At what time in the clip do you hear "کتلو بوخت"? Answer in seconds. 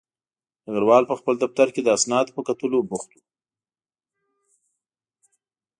2.47-3.09